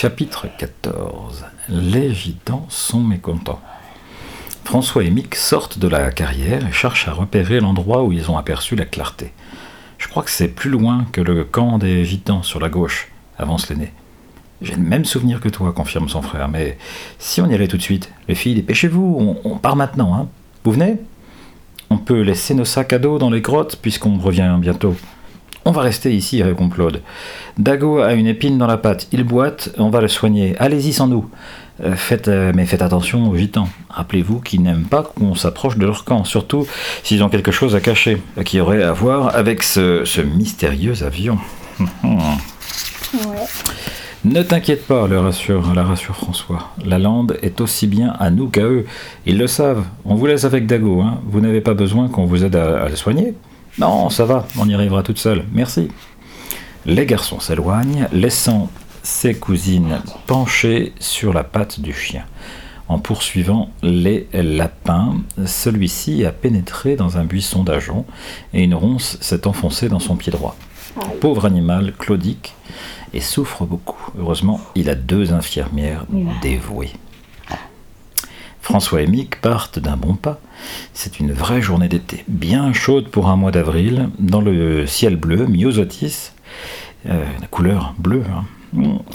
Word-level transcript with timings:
Chapitre 0.00 0.46
14 0.58 1.44
Les 1.68 2.14
gitans 2.14 2.66
sont 2.68 3.00
mécontents. 3.00 3.60
François 4.62 5.02
et 5.02 5.10
Mick 5.10 5.34
sortent 5.34 5.80
de 5.80 5.88
la 5.88 6.12
carrière 6.12 6.64
et 6.64 6.70
cherchent 6.70 7.08
à 7.08 7.12
repérer 7.12 7.58
l'endroit 7.58 8.04
où 8.04 8.12
ils 8.12 8.30
ont 8.30 8.38
aperçu 8.38 8.76
la 8.76 8.84
clarté. 8.84 9.32
Je 9.98 10.06
crois 10.06 10.22
que 10.22 10.30
c'est 10.30 10.46
plus 10.46 10.70
loin 10.70 11.04
que 11.10 11.20
le 11.20 11.42
camp 11.42 11.78
des 11.78 12.04
gitans 12.04 12.44
sur 12.44 12.60
la 12.60 12.68
gauche, 12.68 13.08
avance 13.40 13.68
l'aîné. 13.70 13.92
J'ai 14.62 14.76
le 14.76 14.82
même 14.82 15.04
souvenir 15.04 15.40
que 15.40 15.48
toi, 15.48 15.72
confirme 15.72 16.08
son 16.08 16.22
frère, 16.22 16.46
mais 16.46 16.78
si 17.18 17.40
on 17.40 17.50
y 17.50 17.54
allait 17.54 17.66
tout 17.66 17.76
de 17.76 17.82
suite, 17.82 18.12
les 18.28 18.36
filles, 18.36 18.54
dépêchez-vous, 18.54 19.16
on, 19.18 19.50
on 19.50 19.56
part 19.56 19.74
maintenant, 19.74 20.14
hein. 20.14 20.28
Vous 20.62 20.70
venez? 20.70 20.98
On 21.90 21.98
peut 21.98 22.20
laisser 22.20 22.54
nos 22.54 22.64
sacs 22.64 22.92
à 22.92 23.00
dos 23.00 23.18
dans 23.18 23.30
les 23.30 23.40
grottes 23.40 23.74
puisqu'on 23.82 24.16
revient 24.18 24.58
bientôt. 24.60 24.94
On 25.68 25.70
va 25.70 25.82
rester 25.82 26.16
ici, 26.16 26.42
répond 26.42 26.70
Claude. 26.70 27.02
Dago 27.58 27.98
a 27.98 28.14
une 28.14 28.26
épine 28.26 28.56
dans 28.56 28.66
la 28.66 28.78
patte, 28.78 29.06
il 29.12 29.22
boite, 29.22 29.68
on 29.76 29.90
va 29.90 30.00
le 30.00 30.08
soigner. 30.08 30.56
Allez-y 30.58 30.94
sans 30.94 31.08
nous. 31.08 31.28
Euh, 31.84 31.94
faites, 31.94 32.28
euh, 32.28 32.52
mais 32.54 32.64
faites 32.64 32.80
attention 32.80 33.28
aux 33.28 33.36
gitans. 33.36 33.68
Rappelez-vous 33.90 34.40
qu'ils 34.40 34.62
n'aiment 34.62 34.86
pas 34.86 35.02
qu'on 35.02 35.34
s'approche 35.34 35.76
de 35.76 35.84
leur 35.84 36.06
camp, 36.06 36.24
surtout 36.24 36.66
s'ils 37.02 37.22
ont 37.22 37.28
quelque 37.28 37.52
chose 37.52 37.76
à 37.76 37.80
cacher, 37.80 38.16
qui 38.46 38.60
aurait 38.60 38.82
à 38.82 38.92
voir 38.92 39.36
avec 39.36 39.62
ce, 39.62 40.06
ce 40.06 40.22
mystérieux 40.22 41.02
avion. 41.02 41.38
Ouais. 43.14 43.46
Ne 44.26 44.42
t'inquiète 44.42 44.86
pas, 44.86 45.06
le 45.06 45.18
rassure, 45.18 45.72
la 45.74 45.82
rassure 45.82 46.14
François. 46.14 46.74
La 46.84 46.98
lande 46.98 47.38
est 47.40 47.62
aussi 47.62 47.86
bien 47.86 48.12
à 48.18 48.28
nous 48.28 48.48
qu'à 48.48 48.64
eux. 48.64 48.84
Ils 49.24 49.38
le 49.38 49.46
savent. 49.46 49.84
On 50.04 50.14
vous 50.14 50.26
laisse 50.26 50.44
avec 50.44 50.66
Dago. 50.66 51.00
Hein. 51.00 51.20
Vous 51.24 51.40
n'avez 51.40 51.62
pas 51.62 51.72
besoin 51.72 52.08
qu'on 52.08 52.26
vous 52.26 52.44
aide 52.44 52.54
à, 52.54 52.82
à 52.82 52.88
le 52.90 52.96
soigner. 52.96 53.32
Non, 53.78 54.10
ça 54.10 54.24
va, 54.24 54.46
on 54.58 54.68
y 54.68 54.74
arrivera 54.74 55.02
toute 55.02 55.18
seule. 55.18 55.44
Merci. 55.52 55.88
Les 56.84 57.06
garçons 57.06 57.38
s'éloignent, 57.38 58.08
laissant 58.12 58.70
ses 59.02 59.34
cousines 59.34 60.00
penchées 60.26 60.92
sur 60.98 61.32
la 61.32 61.44
patte 61.44 61.80
du 61.80 61.92
chien. 61.92 62.24
En 62.88 62.98
poursuivant 62.98 63.70
les 63.82 64.26
lapins, 64.32 65.16
celui-ci 65.44 66.24
a 66.24 66.32
pénétré 66.32 66.96
dans 66.96 67.18
un 67.18 67.24
buisson 67.24 67.62
d'ajonc 67.62 68.06
et 68.54 68.64
une 68.64 68.74
ronce 68.74 69.18
s'est 69.20 69.46
enfoncée 69.46 69.88
dans 69.88 69.98
son 69.98 70.16
pied 70.16 70.32
droit. 70.32 70.56
Pauvre 71.20 71.44
animal, 71.44 71.92
claudique, 71.96 72.54
et 73.12 73.20
souffre 73.20 73.64
beaucoup. 73.64 74.10
Heureusement, 74.18 74.60
il 74.74 74.90
a 74.90 74.94
deux 74.94 75.32
infirmières 75.32 76.04
dévouées. 76.42 76.92
François 78.68 79.00
et 79.00 79.06
Mick 79.06 79.40
partent 79.40 79.78
d'un 79.78 79.96
bon 79.96 80.12
pas. 80.12 80.40
C'est 80.92 81.20
une 81.20 81.32
vraie 81.32 81.62
journée 81.62 81.88
d'été, 81.88 82.22
bien 82.28 82.74
chaude 82.74 83.08
pour 83.08 83.30
un 83.30 83.36
mois 83.36 83.50
d'avril, 83.50 84.10
dans 84.18 84.42
le 84.42 84.86
ciel 84.86 85.16
bleu, 85.16 85.46
myosotis, 85.46 86.32
euh, 87.08 87.24
couleur 87.50 87.94
bleue. 87.96 88.24
hein. 88.30 88.44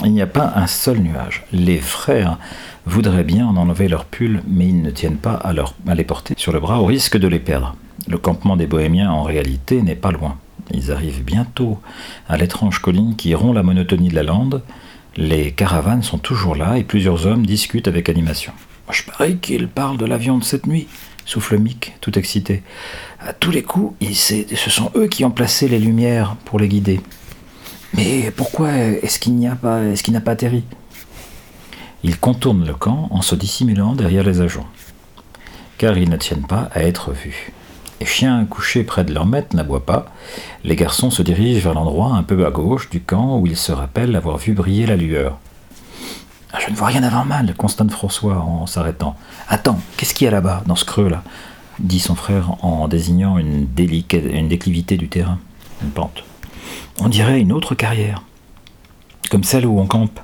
Il 0.03 0.11
n'y 0.11 0.23
a 0.23 0.25
pas 0.25 0.53
un 0.55 0.65
seul 0.65 0.97
nuage. 1.01 1.43
Les 1.51 1.77
frères 1.77 2.39
voudraient 2.87 3.23
bien 3.23 3.45
en 3.45 3.55
enlever 3.55 3.87
leur 3.87 4.05
pull, 4.05 4.41
mais 4.47 4.65
ils 4.69 4.81
ne 4.81 4.89
tiennent 4.89 5.17
pas 5.17 5.35
à, 5.35 5.53
à 5.87 5.93
les 5.93 6.03
porter 6.03 6.33
sur 6.35 6.51
le 6.51 6.59
bras 6.59 6.81
au 6.81 6.85
risque 6.85 7.19
de 7.19 7.27
les 7.27 7.37
perdre. 7.37 7.75
Le 8.07 8.17
campement 8.17 8.57
des 8.57 8.65
Bohémiens, 8.65 9.11
en 9.11 9.21
réalité, 9.21 9.83
n'est 9.83 9.93
pas 9.93 10.11
loin. 10.11 10.39
Ils 10.71 10.91
arrivent 10.91 11.23
bientôt 11.23 11.77
à 12.27 12.37
l'étrange 12.37 12.79
colline 12.79 13.15
qui 13.15 13.35
rompt 13.35 13.53
la 13.53 13.61
monotonie 13.61 14.09
de 14.09 14.15
la 14.15 14.23
lande. 14.23 14.63
Les 15.15 15.51
caravanes 15.51 16.01
sont 16.01 16.17
toujours 16.17 16.55
là 16.55 16.79
et 16.79 16.83
plusieurs 16.83 17.27
hommes 17.27 17.45
discutent 17.45 17.87
avec 17.87 18.09
animation. 18.09 18.51
Je 18.89 19.03
parie 19.03 19.37
qu'ils 19.37 19.67
parlent 19.67 19.97
de 19.97 20.05
l'avion 20.05 20.37
de 20.37 20.43
cette 20.43 20.67
nuit, 20.67 20.87
souffle 21.25 21.57
Mick, 21.57 21.93
tout 22.01 22.17
excité. 22.17 22.63
À 23.19 23.33
tous 23.33 23.51
les 23.51 23.63
coups, 23.63 23.95
ce 24.13 24.69
sont 24.69 24.91
eux 24.95 25.07
qui 25.07 25.25
ont 25.25 25.31
placé 25.31 25.67
les 25.67 25.79
lumières 25.79 26.35
pour 26.45 26.59
les 26.59 26.67
guider. 26.67 27.01
Mais 27.93 28.31
pourquoi 28.31 28.73
est-ce 28.73 29.19
qu'il 29.19 29.35
n'y 29.35 29.47
a 29.47 29.55
pas, 29.55 29.83
est-ce 29.83 30.03
qu'il 30.03 30.13
n'a 30.13 30.21
pas 30.21 30.31
atterri? 30.31 30.63
Ils 32.03 32.19
contournent 32.19 32.65
le 32.65 32.73
camp 32.73 33.07
en 33.11 33.21
se 33.21 33.35
dissimulant 33.35 33.93
derrière 33.93 34.23
les 34.23 34.41
agents, 34.41 34.67
car 35.77 35.97
ils 35.97 36.09
ne 36.09 36.17
tiennent 36.17 36.45
pas 36.45 36.69
à 36.73 36.83
être 36.83 37.11
vus. 37.11 37.53
Les 38.01 38.05
chiens 38.05 38.43
couchés 38.45 38.83
près 38.83 39.05
de 39.05 39.13
leur 39.13 39.25
maître 39.25 39.55
n'aboient 39.55 39.85
pas. 39.85 40.07
Les 40.65 40.75
garçons 40.75 41.09
se 41.09 41.21
dirigent 41.21 41.63
vers 41.63 41.73
l'endroit 41.73 42.15
un 42.15 42.23
peu 42.23 42.45
à 42.45 42.51
gauche 42.51 42.89
du 42.89 42.99
camp 42.99 43.39
où 43.39 43.47
ils 43.47 43.55
se 43.55 43.71
rappellent 43.71 44.17
avoir 44.17 44.37
vu 44.37 44.51
briller 44.51 44.85
la 44.85 44.97
lueur. 44.97 45.39
Ah, 46.53 46.59
Je 46.63 46.69
ne 46.71 46.75
vois 46.75 46.87
rien 46.87 47.03
avant 47.03 47.25
mal, 47.25 47.53
constate 47.55 47.91
François 47.91 48.37
en 48.37 48.67
s'arrêtant. 48.67 49.15
Attends, 49.47 49.79
qu'est-ce 49.97 50.13
qu'il 50.13 50.25
y 50.25 50.27
a 50.27 50.31
là-bas, 50.31 50.63
dans 50.67 50.75
ce 50.75 50.85
creux-là 50.85 51.23
dit 51.79 51.99
son 51.99 52.15
frère 52.15 52.63
en 52.63 52.87
désignant 52.87 53.37
une, 53.37 53.67
une 53.77 54.47
déclivité 54.47 54.97
du 54.97 55.07
terrain, 55.07 55.39
une 55.81 55.89
pente. 55.89 56.23
On 56.99 57.09
dirait 57.09 57.41
une 57.41 57.51
autre 57.51 57.75
carrière, 57.75 58.21
comme 59.31 59.43
celle 59.43 59.65
où 59.65 59.79
on 59.79 59.87
campe, 59.87 60.19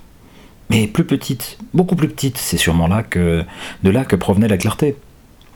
mais 0.70 0.88
plus 0.88 1.06
petite, 1.06 1.58
beaucoup 1.74 1.96
plus 1.96 2.08
petite. 2.08 2.38
C'est 2.38 2.58
sûrement 2.58 2.88
de 2.88 3.90
là 3.90 4.06
que 4.06 4.16
provenait 4.16 4.48
la 4.48 4.58
clarté. 4.58 4.96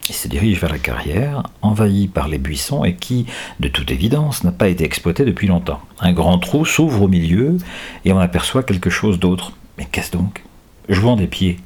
Il 0.09 0.15
se 0.15 0.27
dirige 0.27 0.59
vers 0.59 0.71
la 0.71 0.79
carrière, 0.79 1.43
envahie 1.61 2.09
par 2.09 2.27
les 2.27 2.37
buissons 2.37 2.83
et 2.83 2.95
qui, 2.95 3.25
de 3.61 3.69
toute 3.69 3.89
évidence, 3.89 4.43
n'a 4.43 4.51
pas 4.51 4.67
été 4.67 4.83
exploitée 4.83 5.23
depuis 5.23 5.47
longtemps. 5.47 5.79
Un 6.01 6.11
grand 6.11 6.39
trou 6.39 6.65
s'ouvre 6.65 7.03
au 7.03 7.07
milieu 7.07 7.57
et 8.03 8.11
on 8.11 8.19
aperçoit 8.19 8.63
quelque 8.63 8.89
chose 8.89 9.19
d'autre. 9.19 9.53
Mais 9.77 9.87
qu'est-ce 9.89 10.11
donc? 10.11 10.43
Jouant 10.89 11.15
des 11.15 11.27
pieds 11.27 11.59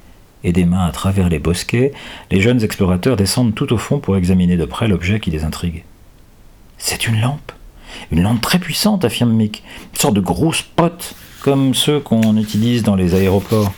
et 0.43 0.51
des 0.51 0.65
mains 0.65 0.85
à 0.85 0.91
travers 0.91 1.29
les 1.29 1.39
bosquets, 1.39 1.91
les 2.31 2.41
jeunes 2.41 2.63
explorateurs 2.63 3.17
descendent 3.17 3.55
tout 3.55 3.73
au 3.73 3.77
fond 3.77 3.99
pour 3.99 4.15
examiner 4.15 4.57
de 4.57 4.65
près 4.65 4.87
l'objet 4.87 5.19
qui 5.19 5.31
les 5.31 5.43
intrigue. 5.43 5.83
C'est 6.77 7.07
une 7.07 7.19
lampe. 7.19 7.51
Une 8.11 8.21
lampe 8.21 8.41
très 8.41 8.59
puissante, 8.59 9.03
affirme 9.03 9.33
Mick. 9.33 9.63
Une 9.93 9.99
sorte 9.99 10.13
de 10.13 10.21
gros 10.21 10.53
spot, 10.53 11.15
comme 11.41 11.73
ceux 11.73 11.99
qu'on 11.99 12.37
utilise 12.37 12.83
dans 12.83 12.95
les 12.95 13.15
aéroports. 13.15 13.73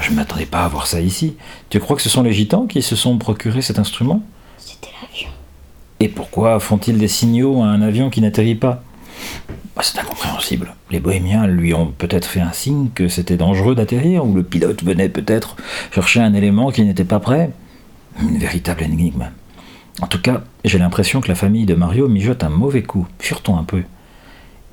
Je 0.00 0.10
ne 0.10 0.16
m'attendais 0.16 0.46
pas 0.46 0.64
à 0.64 0.68
voir 0.68 0.86
ça 0.86 1.00
ici. 1.00 1.36
Tu 1.70 1.78
crois 1.78 1.94
que 1.96 2.02
ce 2.02 2.08
sont 2.08 2.22
les 2.22 2.32
gitans 2.32 2.66
qui 2.66 2.82
se 2.82 2.96
sont 2.96 3.16
procuré 3.16 3.62
cet 3.62 3.78
instrument? 3.78 4.22
C'était 4.58 4.90
l'avion. 5.00 5.30
Et 6.00 6.08
pourquoi 6.08 6.58
font-ils 6.58 6.98
des 6.98 7.08
signaux 7.08 7.62
à 7.62 7.66
un 7.66 7.80
avion 7.80 8.10
qui 8.10 8.20
n'atterrit 8.20 8.56
pas? 8.56 8.82
Bah, 9.76 9.82
C'est 9.82 9.98
incompréhensible. 9.98 10.74
Les 10.90 11.00
bohémiens 11.00 11.46
lui 11.46 11.74
ont 11.74 11.86
peut-être 11.86 12.26
fait 12.26 12.40
un 12.40 12.52
signe 12.52 12.90
que 12.94 13.08
c'était 13.08 13.36
dangereux 13.36 13.74
d'atterrir, 13.74 14.24
ou 14.24 14.34
le 14.34 14.42
pilote 14.42 14.84
venait 14.84 15.08
peut-être 15.08 15.56
chercher 15.92 16.20
un 16.20 16.34
élément 16.34 16.70
qui 16.70 16.82
n'était 16.82 17.04
pas 17.04 17.20
prêt. 17.20 17.50
Une 18.20 18.38
véritable 18.38 18.84
énigme. 18.84 19.30
En 20.00 20.06
tout 20.06 20.20
cas, 20.20 20.42
j'ai 20.64 20.78
l'impression 20.78 21.20
que 21.20 21.28
la 21.28 21.34
famille 21.34 21.66
de 21.66 21.74
Mario 21.74 22.08
mijote 22.08 22.44
un 22.44 22.48
mauvais 22.48 22.82
coup. 22.82 23.06
Furetons 23.18 23.56
un 23.56 23.64
peu. 23.64 23.82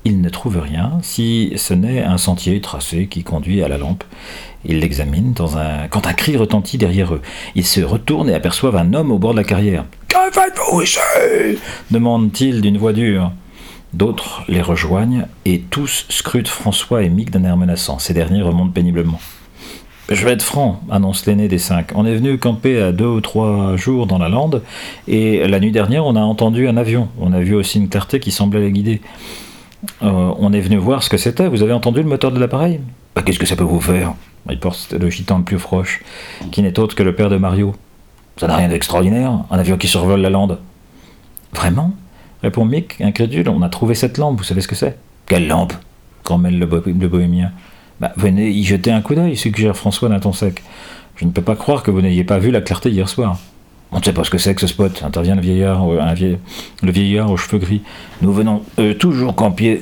Ils 0.04 0.20
ne 0.20 0.28
trouvent 0.28 0.60
rien, 0.60 0.98
si 1.02 1.52
ce 1.56 1.74
n'est 1.74 2.02
un 2.02 2.18
sentier 2.18 2.60
tracé 2.60 3.06
qui 3.06 3.22
conduit 3.22 3.62
à 3.62 3.68
la 3.68 3.78
lampe. 3.78 4.02
Ils 4.64 4.80
l'examinent 4.80 5.32
dans 5.32 5.58
un... 5.58 5.86
quand 5.88 6.06
un 6.08 6.12
cri 6.12 6.36
retentit 6.36 6.76
derrière 6.78 7.14
eux. 7.14 7.22
Ils 7.54 7.66
se 7.66 7.80
retournent 7.80 8.28
et 8.30 8.34
aperçoivent 8.34 8.76
un 8.76 8.94
homme 8.94 9.12
au 9.12 9.18
bord 9.18 9.32
de 9.32 9.38
la 9.38 9.44
carrière. 9.44 9.84
Que 10.08 10.16
faites-vous 10.32 10.82
ici? 10.82 10.98
Demande-t-il 11.90 12.60
d'une 12.60 12.78
voix 12.78 12.92
dure. 12.92 13.32
D'autres 13.94 14.42
les 14.48 14.62
rejoignent 14.62 15.26
et 15.44 15.60
tous 15.60 16.06
scrutent 16.08 16.48
François 16.48 17.02
et 17.02 17.08
Mick 17.08 17.30
d'un 17.30 17.44
air 17.44 17.56
menaçant. 17.56 17.98
Ces 17.98 18.14
derniers 18.14 18.42
remontent 18.42 18.72
péniblement. 18.72 19.20
Je 20.08 20.24
vais 20.24 20.32
être 20.32 20.42
franc, 20.42 20.80
annonce 20.90 21.26
l'aîné 21.26 21.48
des 21.48 21.58
cinq. 21.58 21.92
On 21.94 22.04
est 22.04 22.14
venu 22.14 22.36
camper 22.38 22.80
à 22.80 22.92
deux 22.92 23.06
ou 23.06 23.20
trois 23.20 23.76
jours 23.76 24.06
dans 24.06 24.18
la 24.18 24.28
lande, 24.28 24.62
et 25.08 25.46
la 25.46 25.60
nuit 25.60 25.72
dernière, 25.72 26.04
on 26.04 26.16
a 26.16 26.20
entendu 26.20 26.68
un 26.68 26.76
avion. 26.76 27.08
On 27.20 27.32
a 27.32 27.40
vu 27.40 27.54
aussi 27.54 27.78
une 27.78 27.88
clarté 27.88 28.18
qui 28.18 28.30
semblait 28.30 28.60
les 28.60 28.72
guider. 28.72 29.00
Euh, 30.02 30.32
on 30.38 30.52
est 30.52 30.60
venu 30.60 30.76
voir 30.76 31.02
ce 31.02 31.08
que 31.08 31.16
c'était. 31.16 31.48
Vous 31.48 31.62
avez 31.62 31.72
entendu 31.72 32.02
le 32.02 32.08
moteur 32.08 32.32
de 32.32 32.38
l'appareil? 32.38 32.80
Bah, 33.14 33.22
Qu'est-ce 33.22 33.38
que 33.38 33.46
ça 33.46 33.56
peut 33.56 33.64
vous 33.64 33.80
faire? 33.80 34.14
Riposte 34.48 34.92
le 34.98 35.08
gitan 35.08 35.38
le 35.38 35.44
plus 35.44 35.56
proche, 35.56 36.02
qui 36.50 36.62
n'est 36.62 36.78
autre 36.78 36.96
que 36.96 37.02
le 37.02 37.14
père 37.14 37.30
de 37.30 37.36
Mario. 37.36 37.74
Ça 38.38 38.48
n'a 38.48 38.56
rien 38.56 38.68
d'extraordinaire, 38.68 39.44
un 39.50 39.58
avion 39.58 39.76
qui 39.76 39.86
survole 39.86 40.20
la 40.20 40.30
lande. 40.30 40.58
Vraiment? 41.54 41.92
Répond 42.42 42.64
Mick, 42.64 43.00
incrédule. 43.00 43.48
On 43.48 43.62
a 43.62 43.68
trouvé 43.68 43.94
cette 43.94 44.18
lampe, 44.18 44.38
vous 44.38 44.44
savez 44.44 44.60
ce 44.60 44.68
que 44.68 44.74
c'est? 44.74 44.96
Quelle 45.26 45.48
lampe? 45.48 45.72
Grommelle 46.24 46.58
le, 46.58 46.66
bo- 46.66 46.82
le 46.84 47.08
bohémien. 47.08 47.50
Bah, 48.00 48.12
venez 48.16 48.50
y 48.50 48.64
jeter 48.64 48.90
un 48.90 49.00
coup 49.00 49.14
d'œil, 49.14 49.36
suggère 49.36 49.76
François 49.76 50.08
d'un 50.08 50.20
ton 50.20 50.32
sec. 50.32 50.62
Je 51.16 51.24
ne 51.24 51.30
peux 51.30 51.42
pas 51.42 51.56
croire 51.56 51.82
que 51.82 51.90
vous 51.90 52.00
n'ayez 52.00 52.24
pas 52.24 52.38
vu 52.38 52.50
la 52.50 52.60
clarté 52.60 52.90
hier 52.90 53.08
soir. 53.08 53.38
On 53.94 53.98
ne 53.98 54.04
sait 54.04 54.12
pas 54.14 54.24
ce 54.24 54.30
que 54.30 54.38
c'est 54.38 54.54
que 54.54 54.60
ce 54.62 54.66
spot, 54.66 55.02
intervient 55.04 55.34
le 55.34 55.42
vieillard, 55.42 55.84
euh, 55.88 56.38
le 56.82 56.90
vieillard 56.92 57.30
aux 57.30 57.36
cheveux 57.36 57.58
gris. 57.58 57.82
Nous 58.22 58.32
venons 58.32 58.62
toujours 58.98 59.34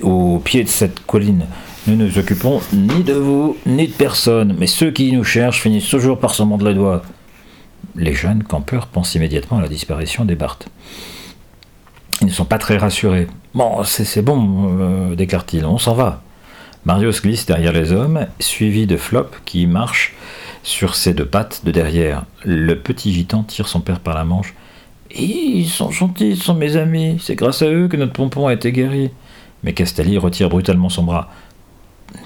au 0.02 0.38
pied 0.40 0.64
de 0.64 0.69
cette 0.69 1.00
colline. 1.06 1.46
Nous 1.87 1.94
ne 1.96 2.06
nous 2.06 2.19
occupons 2.19 2.61
ni 2.73 3.02
de 3.05 3.14
vous, 3.14 3.56
ni 3.67 3.87
de 3.87 3.93
personne, 3.93 4.55
mais 4.58 4.67
ceux 4.67 4.90
qui 4.90 5.12
nous 5.12 5.25
cherchent 5.25 5.62
finissent 5.62 5.88
toujours 5.88 6.19
par 6.19 6.35
se 6.35 6.43
mordre 6.43 6.67
les 6.67 6.75
doigts. 6.75 7.02
Les 7.96 8.12
jeunes 8.12 8.43
campeurs 8.43 8.88
pensent 8.88 9.14
immédiatement 9.14 9.58
à 9.58 9.62
la 9.62 9.69
disparition 9.69 10.25
des 10.25 10.35
Barthes. 10.35 10.69
Ils 12.20 12.26
ne 12.26 12.32
sont 12.32 12.44
pas 12.44 12.58
très 12.58 12.76
rassurés. 12.76 13.26
Bon, 13.55 13.82
c'est 13.84 14.22
bon, 14.22 14.78
euh, 14.81 15.14
déclare-t-il, 15.14 15.64
on 15.64 15.78
s'en 15.78 15.94
va. 15.94 16.22
Mario 16.84 17.12
se 17.12 17.20
glisse 17.20 17.46
derrière 17.46 17.72
les 17.72 17.93
hommes, 17.93 18.26
suivi 18.38 18.87
de 18.87 18.96
Flop 18.96 19.31
qui 19.44 19.67
marche 19.67 20.14
sur 20.62 20.94
ses 20.94 21.14
deux 21.14 21.26
pattes 21.26 21.62
de 21.64 21.70
derrière. 21.70 22.25
Le 22.44 22.75
petit 22.75 23.12
gitan 23.12 23.43
tire 23.43 23.69
son 23.69 23.81
père 23.81 24.00
par 24.00 24.14
la 24.14 24.25
manche. 24.25 24.55
Ils 25.14 25.69
sont 25.69 25.90
gentils, 25.90 26.37
ce 26.37 26.44
sont 26.44 26.55
mes 26.55 26.76
amis. 26.76 27.19
C'est 27.20 27.34
grâce 27.34 27.62
à 27.62 27.67
eux 27.67 27.88
que 27.88 27.96
notre 27.96 28.12
pompon 28.12 28.46
a 28.46 28.55
été 28.55 28.73
guéri. 28.73 29.11
Mais 29.62 29.75
Castelli 29.75 30.16
retire 30.16 30.49
brutalement 30.49 30.88
son 30.88 31.02
bras. 31.02 31.31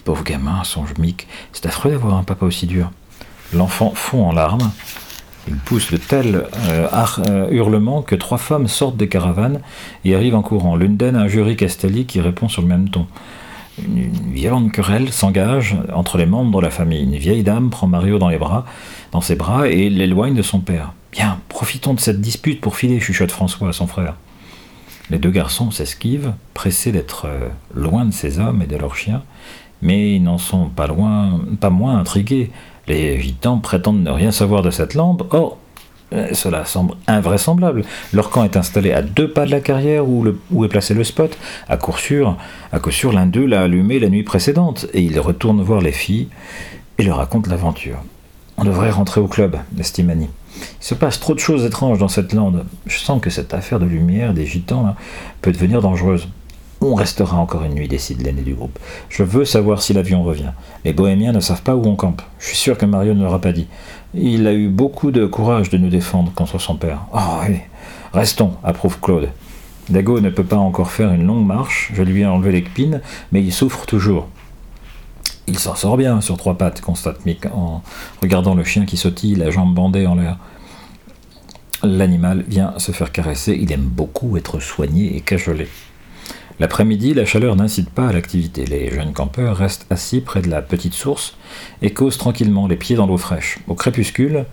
Pauvre 0.04 0.24
gamin, 0.24 0.62
songe 0.64 0.94
Mick, 0.98 1.26
c'est 1.52 1.66
affreux 1.66 1.90
d'avoir 1.90 2.14
un 2.14 2.22
papa 2.22 2.46
aussi 2.46 2.66
dur. 2.66 2.90
L'enfant 3.52 3.92
fond 3.94 4.26
en 4.26 4.32
larmes. 4.32 4.70
Il 5.48 5.56
pousse 5.56 5.90
de 5.90 5.96
tels 5.96 6.46
euh, 6.68 6.88
euh, 7.28 7.48
hurlements 7.50 8.02
que 8.02 8.14
trois 8.14 8.38
femmes 8.38 8.66
sortent 8.66 8.96
des 8.96 9.08
caravanes 9.08 9.60
et 10.04 10.14
arrivent 10.14 10.34
en 10.34 10.42
courant. 10.42 10.76
L'une 10.76 10.96
d'elles, 10.96 11.16
un 11.16 11.28
jury 11.28 11.56
Castelli 11.56 12.06
qui 12.06 12.20
répond 12.20 12.48
sur 12.48 12.62
le 12.62 12.68
même 12.68 12.88
ton. 12.88 13.06
Une, 13.86 14.12
violente 14.32 14.72
querelle 14.72 15.12
s'engage 15.12 15.76
entre 15.92 16.16
les 16.16 16.26
membres 16.26 16.60
de 16.60 16.64
la 16.64 16.70
famille. 16.70 17.02
Une 17.02 17.16
vieille 17.16 17.42
dame 17.42 17.70
prend 17.70 17.86
Mario 17.86 18.18
dans 18.18 18.30
dans 19.12 19.20
ses 19.20 19.36
bras 19.36 19.68
et 19.68 19.90
l'éloigne 19.90 20.34
de 20.34 20.42
son 20.42 20.60
père. 20.60 20.92
Bien, 21.12 21.38
profitons 21.48 21.94
de 21.94 22.00
cette 22.00 22.20
dispute 22.20 22.60
pour 22.60 22.76
filer, 22.76 22.98
chuchote 22.98 23.30
François 23.30 23.68
à 23.68 23.72
son 23.72 23.86
frère. 23.86 24.14
Les 25.10 25.18
deux 25.18 25.30
garçons 25.30 25.70
s'esquivent, 25.70 26.32
pressés 26.54 26.90
d'être 26.90 27.26
euh, 27.26 27.48
loin 27.74 28.06
de 28.06 28.12
ces 28.12 28.38
hommes 28.38 28.62
et 28.62 28.66
de 28.66 28.76
leurs 28.76 28.96
chiens, 28.96 29.22
mais 29.82 30.14
ils 30.14 30.22
n'en 30.22 30.38
sont 30.38 30.68
pas 30.68 30.86
loin, 30.86 31.40
pas 31.60 31.70
moins 31.70 31.98
intrigués. 31.98 32.50
Les 32.86 33.20
gitans 33.20 33.58
prétendent 33.58 34.02
ne 34.02 34.10
rien 34.10 34.30
savoir 34.30 34.62
de 34.62 34.70
cette 34.70 34.94
lampe. 34.94 35.24
Or, 35.30 35.58
euh, 36.12 36.28
cela 36.32 36.64
semble 36.64 36.94
invraisemblable. 37.06 37.84
Leur 38.12 38.30
camp 38.30 38.44
est 38.44 38.56
installé 38.56 38.92
à 38.92 39.02
deux 39.02 39.30
pas 39.30 39.46
de 39.46 39.50
la 39.50 39.60
carrière 39.60 40.06
où, 40.08 40.64
est 40.64 40.68
placé 40.68 40.94
le 40.94 41.04
spot. 41.04 41.36
À 41.68 41.76
coup 41.76 41.96
sûr, 41.96 42.36
sûr 42.90 43.12
l'un 43.12 43.26
d'eux 43.26 43.46
l'a 43.46 43.62
allumé 43.62 43.98
la 43.98 44.08
nuit 44.08 44.22
précédente, 44.22 44.86
et 44.92 45.00
ils 45.00 45.18
retournent 45.18 45.62
voir 45.62 45.80
les 45.80 45.92
filles 45.92 46.28
et 46.98 47.02
leur 47.02 47.16
racontent 47.16 47.50
l'aventure. 47.50 47.98
On 48.56 48.64
devrait 48.64 48.90
rentrer 48.90 49.20
au 49.20 49.26
club, 49.26 49.56
estime 49.78 50.10
Annie. 50.10 50.30
Il 50.56 50.84
se 50.86 50.94
passe 50.94 51.18
trop 51.18 51.34
de 51.34 51.40
choses 51.40 51.64
étranges 51.64 51.98
dans 51.98 52.08
cette 52.08 52.32
lande. 52.32 52.64
Je 52.86 52.98
sens 52.98 53.20
que 53.20 53.30
cette 53.30 53.52
affaire 53.52 53.80
de 53.80 53.86
lumière 53.86 54.34
des 54.34 54.46
gitans 54.46 54.94
peut 55.40 55.50
devenir 55.50 55.82
dangereuse. 55.82 56.28
On 56.86 56.96
restera 56.96 57.38
encore 57.38 57.64
une 57.64 57.72
nuit, 57.72 57.88
décide 57.88 58.20
l'aîné 58.20 58.42
du 58.42 58.52
groupe. 58.52 58.78
Je 59.08 59.22
veux 59.22 59.46
savoir 59.46 59.80
si 59.80 59.94
l'avion 59.94 60.22
revient. 60.22 60.52
Les 60.84 60.92
bohémiens 60.92 61.32
ne 61.32 61.40
savent 61.40 61.62
pas 61.62 61.74
où 61.74 61.82
on 61.86 61.96
campe. 61.96 62.20
Je 62.38 62.48
suis 62.48 62.58
sûr 62.58 62.76
que 62.76 62.84
Mario 62.84 63.14
ne 63.14 63.22
l'aura 63.22 63.40
pas 63.40 63.52
dit. 63.52 63.68
Il 64.12 64.46
a 64.46 64.52
eu 64.52 64.68
beaucoup 64.68 65.10
de 65.10 65.24
courage 65.24 65.70
de 65.70 65.78
nous 65.78 65.88
défendre 65.88 66.30
contre 66.34 66.58
son 66.58 66.76
père. 66.76 67.06
Oh 67.14 67.40
restons, 68.12 68.52
approuve 68.62 69.00
Claude. 69.00 69.30
Dago 69.88 70.20
ne 70.20 70.28
peut 70.28 70.44
pas 70.44 70.58
encore 70.58 70.90
faire 70.90 71.10
une 71.14 71.26
longue 71.26 71.46
marche, 71.46 71.90
je 71.94 72.02
lui 72.02 72.20
ai 72.20 72.26
enlevé 72.26 72.52
l'épine, 72.52 73.00
mais 73.32 73.42
il 73.42 73.52
souffre 73.52 73.86
toujours. 73.86 74.28
Il 75.46 75.58
s'en 75.58 75.76
sort 75.76 75.96
bien 75.96 76.20
sur 76.20 76.36
trois 76.36 76.58
pattes, 76.58 76.82
constate 76.82 77.24
Mick 77.24 77.46
en 77.46 77.82
regardant 78.20 78.54
le 78.54 78.62
chien 78.62 78.84
qui 78.84 78.98
sautille, 78.98 79.36
la 79.36 79.48
jambe 79.48 79.74
bandée 79.74 80.06
en 80.06 80.16
l'air. 80.16 80.36
L'animal 81.82 82.44
vient 82.46 82.74
se 82.76 82.92
faire 82.92 83.10
caresser, 83.10 83.58
il 83.58 83.72
aime 83.72 83.80
beaucoup 83.80 84.36
être 84.36 84.60
soigné 84.60 85.16
et 85.16 85.22
cajolé. 85.22 85.66
L'après-midi, 86.60 87.14
la 87.14 87.24
chaleur 87.24 87.56
n'incite 87.56 87.90
pas 87.90 88.06
à 88.06 88.12
l'activité. 88.12 88.64
Les 88.64 88.88
jeunes 88.88 89.12
campeurs 89.12 89.56
restent 89.56 89.86
assis 89.90 90.20
près 90.20 90.40
de 90.40 90.48
la 90.48 90.62
petite 90.62 90.94
source 90.94 91.36
et 91.82 91.90
causent 91.90 92.16
tranquillement, 92.16 92.68
les 92.68 92.76
pieds 92.76 92.94
dans 92.94 93.06
l'eau 93.06 93.16
fraîche. 93.16 93.58
Au 93.66 93.74
crépuscule, 93.74 94.44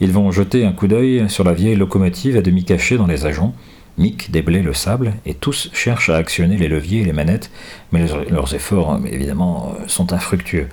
ils 0.00 0.10
vont 0.10 0.30
jeter 0.30 0.64
un 0.64 0.72
coup 0.72 0.86
d'œil 0.86 1.28
sur 1.28 1.44
la 1.44 1.52
vieille 1.52 1.76
locomotive 1.76 2.38
à 2.38 2.40
demi 2.40 2.64
cachée 2.64 2.96
dans 2.96 3.06
les 3.06 3.26
ajoncs. 3.26 3.52
Mick 3.98 4.30
déblaye 4.30 4.62
le 4.62 4.72
sable 4.72 5.12
et 5.26 5.34
tous 5.34 5.68
cherchent 5.74 6.08
à 6.08 6.16
actionner 6.16 6.56
les 6.56 6.68
leviers 6.68 7.02
et 7.02 7.04
les 7.04 7.12
manettes, 7.12 7.50
mais 7.92 8.06
leurs 8.30 8.54
efforts, 8.54 8.98
évidemment, 9.06 9.74
sont 9.86 10.14
infructueux. 10.14 10.68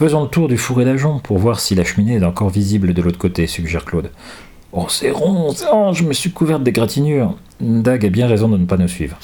Faisons 0.00 0.24
le 0.24 0.28
tour 0.28 0.48
du 0.48 0.58
fourré 0.58 0.84
d'ajoncs 0.84 1.22
pour 1.22 1.38
voir 1.38 1.60
si 1.60 1.76
la 1.76 1.84
cheminée 1.84 2.16
est 2.16 2.24
encore 2.24 2.50
visible 2.50 2.94
de 2.94 3.02
l'autre 3.02 3.18
côté, 3.18 3.46
suggère 3.46 3.84
Claude. 3.84 4.10
Oh, 4.72 4.86
c'est 4.88 5.12
rond, 5.12 5.54
rond, 5.70 5.92
je 5.92 6.02
me 6.02 6.12
suis 6.12 6.32
couverte 6.32 6.64
d'égratignures. 6.64 7.36
Dag 7.60 8.04
a 8.04 8.08
bien 8.08 8.26
raison 8.26 8.48
de 8.48 8.56
ne 8.56 8.64
pas 8.64 8.78
nous 8.78 8.88
suivre. 8.88 9.16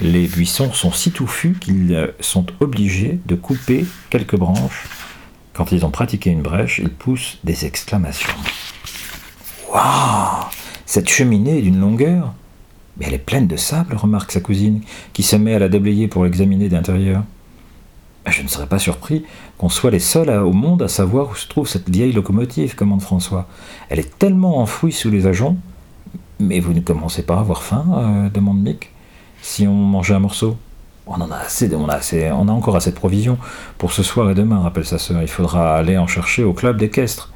Les 0.00 0.28
buissons 0.28 0.72
sont 0.72 0.92
si 0.92 1.10
touffus 1.10 1.56
qu'ils 1.60 1.92
euh, 1.92 2.12
sont 2.20 2.46
obligés 2.60 3.18
de 3.26 3.34
couper 3.34 3.84
quelques 4.10 4.36
branches. 4.36 4.86
Quand 5.54 5.72
ils 5.72 5.84
ont 5.84 5.90
pratiqué 5.90 6.30
une 6.30 6.42
brèche, 6.42 6.78
ils 6.78 6.88
poussent 6.88 7.38
des 7.42 7.64
exclamations. 7.64 8.32
Waouh 9.72 10.44
Cette 10.86 11.08
cheminée 11.08 11.58
est 11.58 11.62
d'une 11.62 11.80
longueur 11.80 12.32
Mais 12.96 13.06
elle 13.06 13.14
est 13.14 13.18
pleine 13.18 13.48
de 13.48 13.56
sable, 13.56 13.96
remarque 13.96 14.30
sa 14.30 14.40
cousine, 14.40 14.82
qui 15.12 15.24
se 15.24 15.34
met 15.34 15.54
à 15.54 15.58
la 15.58 15.68
déblayer 15.68 16.06
pour 16.06 16.22
l'examiner 16.22 16.68
d'intérieur. 16.68 17.24
Je 18.24 18.42
ne 18.42 18.48
serais 18.48 18.68
pas 18.68 18.78
surpris 18.78 19.24
qu'on 19.56 19.68
soit 19.68 19.90
les 19.90 19.98
seuls 19.98 20.30
au 20.30 20.52
monde 20.52 20.82
à 20.82 20.88
savoir 20.88 21.30
où 21.30 21.34
se 21.34 21.48
trouve 21.48 21.66
cette 21.66 21.90
vieille 21.90 22.12
locomotive, 22.12 22.76
commande 22.76 23.02
François. 23.02 23.48
Elle 23.88 23.98
est 23.98 24.16
tellement 24.16 24.58
enfouie 24.58 24.92
sous 24.92 25.10
les 25.10 25.26
ajoncs. 25.26 25.56
Mais 26.38 26.60
vous 26.60 26.72
ne 26.72 26.80
commencez 26.80 27.22
pas 27.22 27.38
à 27.38 27.40
avoir 27.40 27.64
faim 27.64 27.84
euh, 27.96 28.30
demande 28.30 28.62
Mick 28.62 28.92
si 29.48 29.66
on 29.66 29.72
mangeait 29.74 30.14
un 30.14 30.20
morceau 30.20 30.56
on 31.10 31.20
en 31.22 31.30
a 31.30 31.36
assez, 31.36 31.74
on 31.74 31.88
a 31.88 31.94
assez, 31.94 32.30
on 32.30 32.48
a 32.48 32.52
encore 32.52 32.76
assez 32.76 32.90
de 32.90 32.96
provisions 32.96 33.38
pour 33.78 33.92
ce 33.92 34.02
soir 34.02 34.30
et 34.30 34.34
demain, 34.34 34.60
rappelle 34.60 34.84
sa 34.84 34.98
sœur. 34.98 35.22
Il 35.22 35.28
faudra 35.28 35.74
aller 35.74 35.96
en 35.96 36.06
chercher 36.06 36.44
au 36.44 36.52
club 36.52 36.76
d'équestre. 36.76 37.32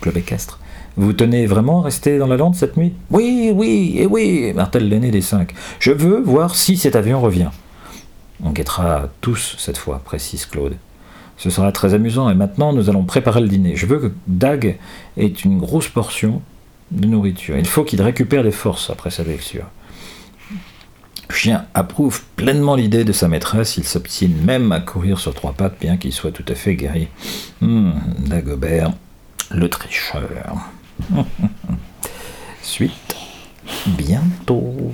Club 0.00 0.16
équestre. 0.16 0.58
Vous 0.96 1.12
tenez 1.12 1.44
vraiment 1.44 1.80
à 1.80 1.84
rester 1.84 2.16
dans 2.16 2.26
la 2.26 2.38
lande 2.38 2.54
cette 2.54 2.78
nuit? 2.78 2.94
Oui, 3.10 3.52
oui, 3.54 3.96
et 3.98 4.06
oui, 4.06 4.54
martèle 4.54 4.88
l'aîné 4.88 5.10
des 5.10 5.20
cinq. 5.20 5.52
Je 5.78 5.92
veux 5.92 6.22
voir 6.22 6.54
si 6.54 6.78
cet 6.78 6.96
avion 6.96 7.20
revient. 7.20 7.50
On 8.42 8.50
guettera 8.50 9.10
tous 9.20 9.56
cette 9.58 9.76
fois, 9.76 10.00
précise 10.02 10.46
Claude. 10.46 10.76
Ce 11.36 11.50
sera 11.50 11.70
très 11.72 11.92
amusant 11.92 12.30
et 12.30 12.34
maintenant 12.34 12.72
nous 12.72 12.88
allons 12.88 13.04
préparer 13.04 13.42
le 13.42 13.48
dîner. 13.48 13.76
Je 13.76 13.84
veux 13.84 13.98
que 13.98 14.12
Dag 14.26 14.78
ait 15.18 15.26
une 15.26 15.58
grosse 15.58 15.88
portion 15.88 16.40
de 16.92 17.06
nourriture. 17.06 17.58
Il 17.58 17.66
faut 17.66 17.84
qu'il 17.84 18.00
récupère 18.00 18.42
des 18.42 18.52
forces 18.52 18.88
après 18.88 19.10
sa 19.10 19.22
lecture. 19.22 19.66
Chien 21.30 21.66
approuve 21.74 22.22
pleinement 22.36 22.76
l'idée 22.76 23.04
de 23.04 23.12
sa 23.12 23.28
maîtresse, 23.28 23.76
il 23.76 23.84
s'obstine 23.84 24.36
même 24.44 24.72
à 24.72 24.80
courir 24.80 25.18
sur 25.18 25.34
trois 25.34 25.52
pattes, 25.52 25.76
bien 25.80 25.96
qu'il 25.96 26.12
soit 26.12 26.32
tout 26.32 26.44
à 26.48 26.54
fait 26.54 26.74
guéri. 26.76 27.08
Hum, 27.62 27.94
Dagobert, 28.18 28.92
le 29.50 29.68
tricheur. 29.68 30.56
Suite, 32.62 33.16
bientôt. 33.86 34.92